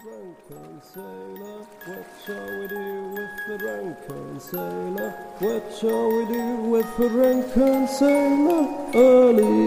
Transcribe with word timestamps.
drunken 0.00 0.82
sailor? 0.82 1.66
What 1.86 2.06
shall 2.26 2.60
we 2.60 2.66
do 2.68 3.14
with 3.14 3.30
the 3.48 3.58
drunken 3.58 4.40
sailor? 4.40 5.10
What 5.38 5.74
shall 5.78 6.08
we 6.08 6.24
do 6.26 6.56
with 6.72 6.96
the 6.98 7.08
drunken 7.08 7.88
sailor? 7.88 8.90
Early 8.94 9.63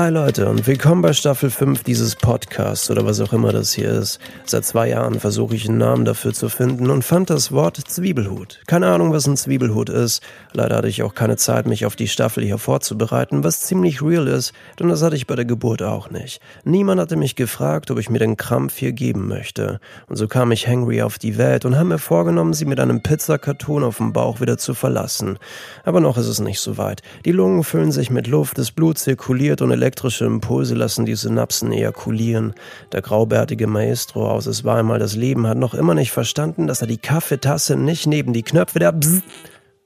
Hi 0.00 0.08
Leute 0.08 0.48
und 0.48 0.66
willkommen 0.66 1.02
bei 1.02 1.12
Staffel 1.12 1.50
5 1.50 1.84
dieses 1.84 2.16
Podcasts 2.16 2.90
oder 2.90 3.04
was 3.04 3.20
auch 3.20 3.34
immer 3.34 3.52
das 3.52 3.74
hier 3.74 3.90
ist. 3.90 4.18
Seit 4.46 4.64
zwei 4.64 4.88
Jahren 4.88 5.20
versuche 5.20 5.54
ich 5.54 5.68
einen 5.68 5.76
Namen 5.76 6.06
dafür 6.06 6.32
zu 6.32 6.48
finden 6.48 6.88
und 6.88 7.04
fand 7.04 7.28
das 7.28 7.52
Wort 7.52 7.76
Zwiebelhut. 7.76 8.62
Keine 8.66 8.86
Ahnung, 8.86 9.12
was 9.12 9.26
ein 9.26 9.36
Zwiebelhut 9.36 9.90
ist. 9.90 10.22
Leider 10.54 10.76
hatte 10.76 10.88
ich 10.88 11.02
auch 11.02 11.14
keine 11.14 11.36
Zeit, 11.36 11.66
mich 11.66 11.84
auf 11.84 11.96
die 11.96 12.08
Staffel 12.08 12.42
hier 12.42 12.56
vorzubereiten, 12.56 13.44
was 13.44 13.60
ziemlich 13.60 14.00
real 14.00 14.26
ist, 14.26 14.54
denn 14.78 14.88
das 14.88 15.02
hatte 15.02 15.16
ich 15.16 15.26
bei 15.26 15.36
der 15.36 15.44
Geburt 15.44 15.82
auch 15.82 16.08
nicht. 16.08 16.40
Niemand 16.64 16.98
hatte 16.98 17.16
mich 17.16 17.36
gefragt, 17.36 17.90
ob 17.90 17.98
ich 17.98 18.08
mir 18.08 18.20
den 18.20 18.38
Krampf 18.38 18.78
hier 18.78 18.92
geben 18.92 19.28
möchte. 19.28 19.80
Und 20.06 20.16
so 20.16 20.28
kam 20.28 20.50
ich 20.50 20.66
hangry 20.66 21.02
auf 21.02 21.18
die 21.18 21.36
Welt 21.36 21.66
und 21.66 21.76
habe 21.76 21.84
mir 21.84 21.98
vorgenommen, 21.98 22.54
sie 22.54 22.64
mit 22.64 22.80
einem 22.80 23.02
Pizzakarton 23.02 23.84
auf 23.84 23.98
dem 23.98 24.14
Bauch 24.14 24.40
wieder 24.40 24.56
zu 24.56 24.72
verlassen. 24.72 25.38
Aber 25.84 26.00
noch 26.00 26.16
ist 26.16 26.26
es 26.26 26.40
nicht 26.40 26.60
so 26.60 26.78
weit. 26.78 27.02
Die 27.26 27.32
Lungen 27.32 27.64
füllen 27.64 27.92
sich 27.92 28.10
mit 28.10 28.28
Luft, 28.28 28.56
das 28.56 28.70
Blut 28.70 28.96
zirkuliert 28.96 29.60
und 29.60 29.72
elektrische 29.90 30.24
Impulse 30.24 30.76
lassen 30.76 31.04
die 31.04 31.16
Synapsen 31.16 31.72
ejakulieren. 31.72 32.54
Der 32.92 33.02
graubärtige 33.02 33.66
Maestro 33.66 34.30
aus 34.30 34.46
Es 34.46 34.62
war 34.62 34.78
einmal 34.78 35.00
das 35.00 35.16
Leben 35.16 35.48
hat 35.48 35.58
noch 35.58 35.74
immer 35.74 35.94
nicht 35.94 36.12
verstanden, 36.12 36.68
dass 36.68 36.80
er 36.80 36.86
die 36.86 36.96
Kaffeetasse 36.96 37.74
nicht 37.74 38.06
neben 38.06 38.32
die 38.32 38.44
Knöpfe 38.44 38.78
der 38.78 38.92
Bzzz 38.92 39.24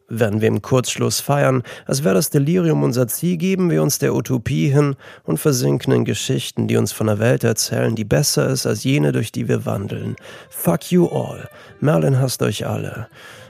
werden 0.07 0.43
wir 0.43 0.49
im 0.49 0.61
Kurzschluss 0.61 1.21
feiern, 1.21 1.63
als 1.87 2.05
wäre 2.05 2.15
das 2.15 2.29
Delirium 2.29 2.83
unser 2.83 3.09
Ziel, 3.09 3.39
geben 3.39 3.71
wir 3.71 3.83
uns 3.83 3.99
der 3.99 4.15
Utopie 4.15 4.69
hin 4.69 4.97
und 5.25 5.39
versinken 5.39 5.95
in 5.95 6.05
Geschichten, 6.05 6.69
die 6.69 6.77
uns 6.77 6.93
von 6.93 7.09
einer 7.09 7.19
Welt 7.19 7.43
erzählen, 7.43 7.97
die 7.97 8.05
besser 8.05 8.49
ist 8.49 8.67
als 8.67 8.85
jene, 8.85 9.13
durch 9.13 9.33
die 9.33 9.49
wir 9.49 9.65
wandeln. 9.65 10.17
Fuck 10.51 10.93
you 10.93 11.09
all. 11.09 11.49
Merlin 11.81 12.21
hasst 12.21 12.43
euch 12.43 12.67
alle. 12.67 13.09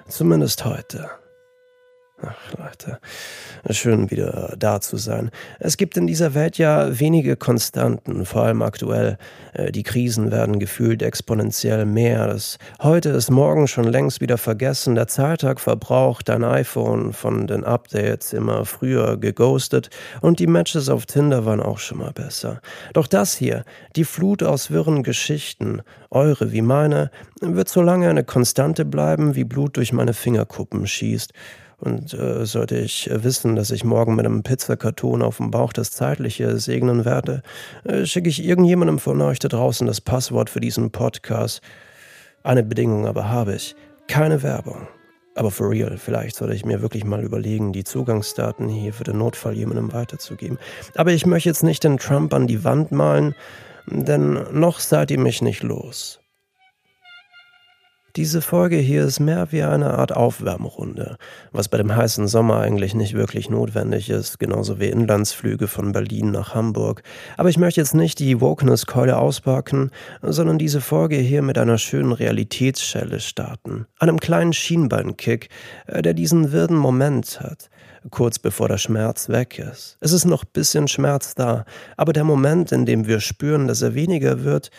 Zumindest 0.09 0.65
heute. 0.65 1.11
Ach, 2.27 2.59
Leute, 2.59 2.99
schön 3.71 4.11
wieder 4.11 4.55
da 4.59 4.81
zu 4.81 4.97
sein. 4.97 5.31
Es 5.59 5.77
gibt 5.77 5.97
in 5.97 6.07
dieser 6.07 6.35
Welt 6.35 6.59
ja 6.59 6.99
wenige 6.99 7.37
Konstanten, 7.37 8.25
vor 8.25 8.43
allem 8.43 8.63
aktuell. 8.63 9.19
Äh, 9.53 9.73
die 9.73 9.83
Krisen 9.83 10.31
werden 10.31 10.59
gefühlt 10.59 11.03
exponentiell 11.03 11.85
mehr. 11.85 12.27
Das 12.29 12.59
heute 12.83 13.11
ist 13.11 13.31
morgen 13.31 13.69
schon 13.69 13.85
längst 13.85 14.21
wieder 14.21 14.39
vergessen. 14.39 14.95
Der 14.95 15.07
Zahltag 15.07 15.61
verbraucht, 15.61 16.29
dein 16.29 16.45
iPhone 16.45 17.13
von 17.13 17.47
den 17.47 17.65
Updates 17.65 18.33
immer 18.33 18.65
früher 18.65 19.17
geghostet 19.17 19.91
und 20.21 20.39
die 20.39 20.47
Matches 20.47 20.89
auf 20.89 21.07
Tinder 21.07 21.45
waren 21.45 21.61
auch 21.61 21.79
schon 21.79 21.99
mal 21.99 22.13
besser. 22.13 22.61
Doch 22.93 23.07
das 23.07 23.35
hier, 23.35 23.65
die 23.97 24.05
Flut 24.05 24.43
aus 24.43 24.71
wirren 24.71 25.03
Geschichten, 25.03 25.83
eure 26.11 26.53
wie 26.53 26.63
meine, 26.63 27.11
wird 27.41 27.69
so 27.69 27.83
lange 27.83 28.09
eine 28.09 28.25
Konstante 28.25 28.85
bleiben, 28.85 29.35
wie 29.35 29.45
Blut 29.45 29.77
durch 29.77 29.93
meine 29.93 30.15
Fingerkuppen 30.15 30.87
schießt. 30.87 31.33
Und 31.85 32.15
äh, 32.15 32.47
sollte 32.47 32.79
ich 32.79 33.11
äh, 33.11 33.25
wissen, 33.25 33.57
dass 33.57 33.71
ich 33.71 33.85
morgen 33.85 34.15
mit 34.15 34.25
einem 34.25 34.43
Pizzakarton 34.43 35.21
auf 35.21 35.37
dem 35.37 35.51
Bauch 35.51 35.73
das 35.73 35.91
Zeitliche 35.91 36.59
segnen 36.59 37.05
werde, 37.05 37.43
äh, 37.85 38.07
schicke 38.07 38.31
ich 38.31 38.43
irgendjemandem 38.43 38.99
von 38.99 39.21
euch 39.21 39.39
da 39.39 39.49
draußen 39.49 39.87
das 39.87 40.01
Passwort 40.01 40.49
für 40.49 40.61
diesen 40.61 40.91
Podcast. 40.91 41.61
Eine 42.43 42.63
Bedingung 42.63 43.07
aber 43.07 43.29
habe 43.29 43.55
ich. 43.55 43.77
Keine 44.09 44.43
Werbung. 44.43 44.89
Aber 45.35 45.51
for 45.51 45.71
real, 45.71 45.99
vielleicht 45.99 46.37
sollte 46.37 46.55
ich 46.55 46.65
mir 46.65 46.81
wirklich 46.81 47.05
mal 47.05 47.23
überlegen, 47.23 47.73
die 47.73 47.85
Zugangsdaten 47.85 48.69
hier 48.69 48.95
für 48.95 49.05
den 49.05 49.19
Notfall 49.19 49.55
jemandem 49.55 49.93
weiterzugeben. 49.93 50.59
Aber 50.95 51.13
ich 51.13 51.27
möchte 51.27 51.51
jetzt 51.51 51.65
nicht 51.65 51.85
den 51.85 51.99
Trump 51.99 52.33
an 52.33 52.47
die 52.47 52.65
Wand 52.65 52.93
malen, 52.93 53.35
denn 53.87 54.39
noch 54.53 54.81
seid 54.81 55.11
ihr 55.11 55.19
mich 55.19 55.43
nicht 55.43 55.63
los. 55.63 56.24
Diese 58.17 58.43
Folge 58.43 58.77
hier 58.77 59.05
ist 59.05 59.19
mehr 59.19 59.51
wie 59.51 59.65
eine 59.65 59.95
Art 59.95 60.15
Aufwärmrunde, 60.15 61.17
was 61.51 61.67
bei 61.67 61.79
dem 61.79 61.97
heißen 61.97 62.29
Sommer 62.29 62.61
eigentlich 62.61 62.95
nicht 62.95 63.15
wirklich 63.15 63.51
notwendig 63.51 64.09
ist, 64.09 64.39
genauso 64.39 64.79
wie 64.79 64.87
Inlandsflüge 64.87 65.67
von 65.67 65.91
Berlin 65.91 66.31
nach 66.31 66.55
Hamburg. 66.55 67.03
Aber 67.37 67.49
ich 67.49 67.59
möchte 67.59 67.81
jetzt 67.81 67.97
nicht 67.97 68.21
die 68.21 68.41
Wokeness-Keule 68.41 69.19
auspacken, 69.19 69.91
sondern 70.23 70.59
diese 70.59 70.81
Folge 70.81 71.17
hier 71.17 71.43
mit 71.43 71.59
einer 71.59 71.77
schönen 71.77 72.13
Realitätsschelle 72.13 73.19
starten. 73.19 73.87
Einem 73.99 74.21
kleinen 74.21 74.53
Schienbeinkick, 74.53 75.49
äh, 75.89 76.01
der 76.01 76.15
diesen 76.15 76.53
wirden 76.53 76.77
Moment 76.77 77.41
hat 77.41 77.69
kurz 78.11 78.39
bevor 78.39 78.69
der 78.69 78.79
Schmerz 78.79 79.31
weg 79.31 79.59
ist. 79.59 79.97
Es 80.01 80.13
ist 80.13 80.27
noch 80.27 80.45
bisschen 80.45 80.89
Schmerz 80.89 81.35
da, 81.35 81.65
aber 81.97 82.13
der 82.13 82.25
Moment, 82.25 82.71
in 82.71 82.85
dem 82.85 83.07
wir 83.09 83.19
spüren, 83.19 83.67
dass 83.67 83.81
er 83.81 83.95
weniger 83.95 84.45
wird, 84.45 84.71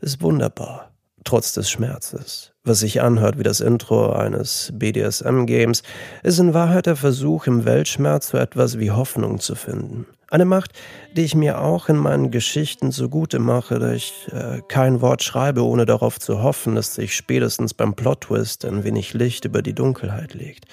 ist 0.00 0.20
wunderbar 0.20 0.91
trotz 1.24 1.52
des 1.52 1.70
Schmerzes. 1.70 2.52
Was 2.64 2.80
sich 2.80 3.02
anhört 3.02 3.38
wie 3.38 3.42
das 3.42 3.60
Intro 3.60 4.12
eines 4.12 4.70
BDSM-Games, 4.74 5.82
ist 6.22 6.38
in 6.38 6.54
Wahrheit 6.54 6.86
der 6.86 6.96
Versuch, 6.96 7.46
im 7.46 7.64
Weltschmerz 7.64 8.28
so 8.28 8.38
etwas 8.38 8.78
wie 8.78 8.90
Hoffnung 8.90 9.40
zu 9.40 9.54
finden. 9.54 10.06
Eine 10.32 10.46
Macht, 10.46 10.72
die 11.14 11.24
ich 11.24 11.34
mir 11.34 11.60
auch 11.60 11.90
in 11.90 11.96
meinen 11.96 12.30
Geschichten 12.30 12.90
zugute 12.90 13.38
mache, 13.38 13.78
da 13.78 13.92
ich 13.92 14.28
äh, 14.32 14.62
kein 14.66 15.02
Wort 15.02 15.22
schreibe, 15.22 15.62
ohne 15.62 15.84
darauf 15.84 16.18
zu 16.18 16.42
hoffen, 16.42 16.74
dass 16.74 16.94
sich 16.94 17.14
spätestens 17.14 17.74
beim 17.74 17.92
Plot-Twist 17.94 18.64
ein 18.64 18.82
wenig 18.82 19.12
Licht 19.12 19.44
über 19.44 19.60
die 19.60 19.74
Dunkelheit 19.74 20.32
legt. 20.32 20.64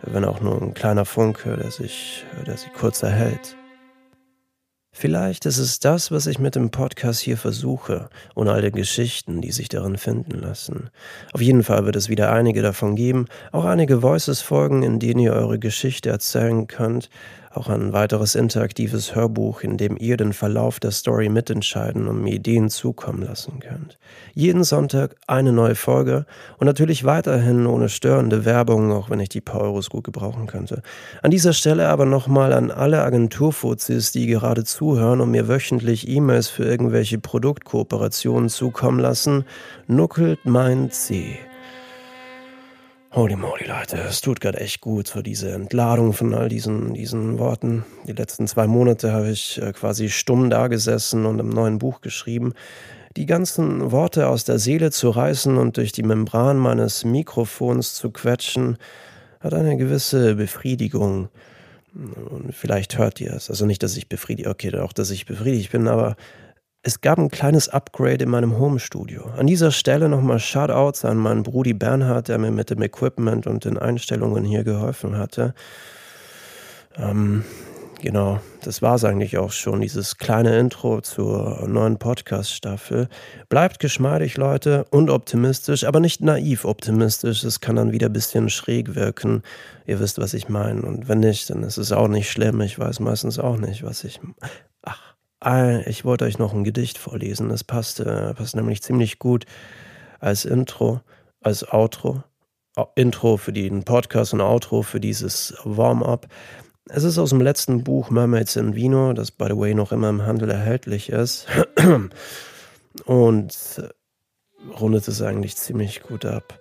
Wenn 0.00 0.24
auch 0.24 0.40
nur 0.40 0.62
ein 0.62 0.72
kleiner 0.72 1.04
Funke, 1.04 1.58
der 1.58 1.70
sich, 1.70 2.24
der 2.46 2.56
sich 2.56 2.72
kurz 2.72 3.02
erhält. 3.02 3.57
Vielleicht 5.00 5.46
ist 5.46 5.58
es 5.58 5.78
das, 5.78 6.10
was 6.10 6.26
ich 6.26 6.40
mit 6.40 6.56
dem 6.56 6.70
Podcast 6.70 7.20
hier 7.20 7.36
versuche 7.36 8.08
und 8.34 8.48
all 8.48 8.62
den 8.62 8.72
Geschichten, 8.72 9.40
die 9.40 9.52
sich 9.52 9.68
darin 9.68 9.96
finden 9.96 10.36
lassen. 10.36 10.90
Auf 11.32 11.40
jeden 11.40 11.62
Fall 11.62 11.86
wird 11.86 11.94
es 11.94 12.08
wieder 12.08 12.32
einige 12.32 12.62
davon 12.62 12.96
geben, 12.96 13.26
auch 13.52 13.64
einige 13.64 14.02
Voices-Folgen, 14.02 14.82
in 14.82 14.98
denen 14.98 15.20
ihr 15.20 15.34
eure 15.34 15.60
Geschichte 15.60 16.10
erzählen 16.10 16.66
könnt, 16.66 17.10
auch 17.52 17.68
ein 17.68 17.92
weiteres 17.92 18.34
interaktives 18.34 19.14
Hörbuch, 19.14 19.62
in 19.62 19.76
dem 19.76 19.96
ihr 19.98 20.16
den 20.16 20.32
Verlauf 20.32 20.80
der 20.80 20.90
Story 20.90 21.28
mitentscheiden 21.28 22.08
und 22.08 22.22
mir 22.22 22.34
Ideen 22.34 22.68
zukommen 22.70 23.22
lassen 23.22 23.60
könnt. 23.60 23.98
Jeden 24.34 24.64
Sonntag 24.64 25.16
eine 25.26 25.52
neue 25.52 25.74
Folge 25.74 26.26
und 26.58 26.66
natürlich 26.66 27.04
weiterhin 27.04 27.66
ohne 27.66 27.88
störende 27.88 28.44
Werbung, 28.44 28.92
auch 28.92 29.10
wenn 29.10 29.20
ich 29.20 29.28
die 29.28 29.40
paar 29.40 29.62
Euros 29.62 29.90
gut 29.90 30.04
gebrauchen 30.04 30.46
könnte. 30.46 30.82
An 31.22 31.30
dieser 31.30 31.52
Stelle 31.52 31.88
aber 31.88 32.04
nochmal 32.04 32.52
an 32.52 32.70
alle 32.70 33.02
Agenturfuzis, 33.02 34.12
die 34.12 34.26
gerade 34.26 34.64
zuhören 34.64 35.20
und 35.20 35.30
mir 35.30 35.48
wöchentlich 35.48 36.08
E-Mails 36.08 36.48
für 36.48 36.64
irgendwelche 36.64 37.18
Produktkooperationen 37.18 38.48
zukommen 38.48 39.00
lassen, 39.00 39.44
nuckelt 39.86 40.40
mein 40.44 40.90
C. 40.90 41.38
Holy 43.10 43.36
moly, 43.36 43.64
Leute, 43.66 43.96
es 43.96 44.20
tut 44.20 44.38
gerade 44.38 44.60
echt 44.60 44.82
gut 44.82 45.08
für 45.08 45.22
diese 45.22 45.50
Entladung 45.52 46.12
von 46.12 46.34
all 46.34 46.50
diesen, 46.50 46.92
diesen 46.92 47.38
Worten. 47.38 47.86
Die 48.06 48.12
letzten 48.12 48.46
zwei 48.46 48.66
Monate 48.66 49.12
habe 49.12 49.30
ich 49.30 49.60
äh, 49.62 49.72
quasi 49.72 50.10
stumm 50.10 50.50
dagesessen 50.50 51.24
und 51.24 51.38
im 51.38 51.48
neuen 51.48 51.78
Buch 51.78 52.02
geschrieben. 52.02 52.52
Die 53.16 53.24
ganzen 53.24 53.92
Worte 53.92 54.28
aus 54.28 54.44
der 54.44 54.58
Seele 54.58 54.90
zu 54.90 55.08
reißen 55.08 55.56
und 55.56 55.78
durch 55.78 55.92
die 55.92 56.02
Membran 56.02 56.58
meines 56.58 57.02
Mikrofons 57.06 57.94
zu 57.94 58.10
quetschen, 58.10 58.76
hat 59.40 59.54
eine 59.54 59.78
gewisse 59.78 60.34
Befriedigung. 60.34 61.30
Und 61.94 62.54
vielleicht 62.54 62.98
hört 62.98 63.22
ihr 63.22 63.32
es. 63.32 63.48
Also 63.48 63.64
nicht, 63.64 63.82
dass 63.82 63.96
ich 63.96 64.10
befriedigt, 64.10 64.48
okay, 64.48 64.76
auch, 64.78 64.92
dass 64.92 65.10
ich 65.10 65.24
befriedigt 65.24 65.72
bin, 65.72 65.88
aber 65.88 66.16
es 66.88 67.02
gab 67.02 67.18
ein 67.18 67.30
kleines 67.30 67.68
Upgrade 67.68 68.24
in 68.24 68.30
meinem 68.30 68.58
Homestudio. 68.58 69.26
An 69.36 69.46
dieser 69.46 69.72
Stelle 69.72 70.08
nochmal 70.08 70.38
Shoutouts 70.38 71.04
an 71.04 71.18
meinen 71.18 71.42
Brudi 71.42 71.74
Bernhard, 71.74 72.28
der 72.28 72.38
mir 72.38 72.50
mit 72.50 72.70
dem 72.70 72.80
Equipment 72.80 73.46
und 73.46 73.66
den 73.66 73.76
Einstellungen 73.76 74.42
hier 74.42 74.64
geholfen 74.64 75.18
hatte. 75.18 75.52
Ähm, 76.96 77.44
genau, 78.00 78.40
das 78.62 78.80
war 78.80 78.94
es 78.94 79.04
eigentlich 79.04 79.36
auch 79.36 79.52
schon, 79.52 79.82
dieses 79.82 80.16
kleine 80.16 80.58
Intro 80.58 81.02
zur 81.02 81.68
neuen 81.68 81.98
Podcast-Staffel. 81.98 83.08
Bleibt 83.50 83.80
geschmeidig, 83.80 84.38
Leute, 84.38 84.86
und 84.88 85.10
optimistisch, 85.10 85.84
aber 85.84 86.00
nicht 86.00 86.22
naiv 86.22 86.64
optimistisch. 86.64 87.44
Es 87.44 87.60
kann 87.60 87.76
dann 87.76 87.92
wieder 87.92 88.06
ein 88.06 88.14
bisschen 88.14 88.48
schräg 88.48 88.94
wirken. 88.94 89.42
Ihr 89.84 90.00
wisst, 90.00 90.18
was 90.18 90.32
ich 90.32 90.48
meine. 90.48 90.80
Und 90.80 91.06
wenn 91.06 91.20
nicht, 91.20 91.50
dann 91.50 91.64
ist 91.64 91.76
es 91.76 91.92
auch 91.92 92.08
nicht 92.08 92.30
schlimm. 92.30 92.62
Ich 92.62 92.78
weiß 92.78 93.00
meistens 93.00 93.38
auch 93.38 93.58
nicht, 93.58 93.82
was 93.82 94.04
ich. 94.04 94.20
Ich 95.86 96.04
wollte 96.04 96.24
euch 96.24 96.38
noch 96.38 96.52
ein 96.52 96.64
Gedicht 96.64 96.98
vorlesen. 96.98 97.48
Das 97.48 97.62
passt, 97.62 98.00
äh, 98.00 98.34
passt 98.34 98.56
nämlich 98.56 98.82
ziemlich 98.82 99.18
gut 99.20 99.46
als 100.18 100.44
Intro, 100.44 101.00
als 101.40 101.68
Outro. 101.72 102.24
Intro 102.94 103.36
für 103.36 103.52
den 103.52 103.84
Podcast 103.84 104.34
und 104.34 104.40
Outro 104.40 104.82
für 104.82 105.00
dieses 105.00 105.54
Warm-up. 105.64 106.28
Es 106.88 107.04
ist 107.04 107.18
aus 107.18 107.30
dem 107.30 107.40
letzten 107.40 107.84
Buch 107.84 108.10
Mermaids 108.10 108.56
in 108.56 108.74
Vino, 108.74 109.12
das 109.12 109.30
by 109.30 109.46
the 109.48 109.56
way 109.56 109.74
noch 109.74 109.92
immer 109.92 110.08
im 110.08 110.22
Handel 110.22 110.50
erhältlich 110.50 111.10
ist. 111.10 111.46
Und 113.04 113.82
rundet 114.80 115.06
es 115.06 115.22
eigentlich 115.22 115.56
ziemlich 115.56 116.02
gut 116.02 116.24
ab. 116.24 116.58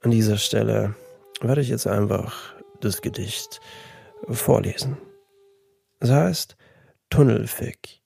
An 0.00 0.10
dieser 0.10 0.36
Stelle 0.36 0.94
werde 1.40 1.60
ich 1.60 1.68
jetzt 1.68 1.86
einfach 1.86 2.54
das 2.80 3.00
Gedicht 3.00 3.60
vorlesen. 4.28 4.96
Es 6.00 6.10
heißt 6.10 6.56
Tunnelfick. 7.10 8.00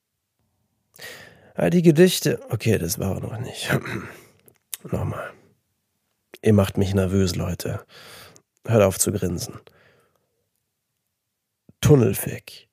All 1.55 1.69
die 1.69 1.81
Gedichte. 1.81 2.39
Okay, 2.49 2.77
das 2.77 2.99
war 2.99 3.19
noch 3.19 3.37
nicht. 3.39 3.69
Nochmal. 4.91 5.31
Ihr 6.41 6.53
macht 6.53 6.77
mich 6.77 6.93
nervös, 6.93 7.35
Leute. 7.35 7.85
Hört 8.65 8.83
auf 8.83 8.99
zu 8.99 9.11
grinsen. 9.11 9.59
Tunnelfick. 11.79 12.69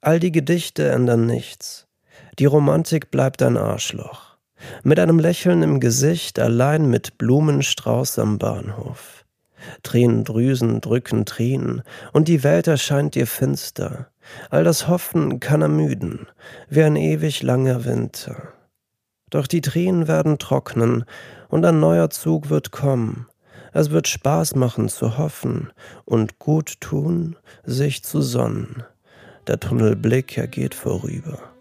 All 0.00 0.20
die 0.20 0.32
Gedichte 0.32 0.88
ändern 0.88 1.26
nichts. 1.26 1.86
Die 2.38 2.44
Romantik 2.44 3.10
bleibt 3.10 3.42
ein 3.42 3.56
Arschloch. 3.56 4.36
Mit 4.82 4.98
einem 5.00 5.18
Lächeln 5.18 5.62
im 5.62 5.80
Gesicht, 5.80 6.38
allein 6.38 6.88
mit 6.88 7.18
Blumenstrauß 7.18 8.18
am 8.18 8.38
Bahnhof. 8.38 9.24
Tränendrüsen 9.82 10.80
drücken 10.80 11.24
Tränen, 11.24 11.82
und 12.12 12.28
die 12.28 12.42
Welt 12.42 12.66
erscheint 12.66 13.14
dir 13.14 13.26
finster. 13.26 14.11
All 14.50 14.64
das 14.64 14.88
Hoffen 14.88 15.40
kann 15.40 15.62
ermüden, 15.62 16.26
wie 16.68 16.82
ein 16.82 16.96
ewig 16.96 17.42
langer 17.42 17.84
Winter. 17.84 18.52
Doch 19.30 19.46
die 19.46 19.60
Tränen 19.60 20.08
werden 20.08 20.38
trocknen, 20.38 21.04
und 21.48 21.64
ein 21.66 21.80
neuer 21.80 22.08
Zug 22.10 22.48
wird 22.48 22.70
kommen. 22.70 23.26
Es 23.72 23.90
wird 23.90 24.08
Spaß 24.08 24.54
machen 24.54 24.88
zu 24.88 25.18
hoffen 25.18 25.70
und 26.04 26.38
gut 26.38 26.80
tun, 26.80 27.36
sich 27.64 28.02
zu 28.04 28.22
sonnen. 28.22 28.84
Der 29.46 29.60
Tunnelblick, 29.60 30.38
er 30.38 30.46
geht 30.46 30.74
vorüber. 30.74 31.51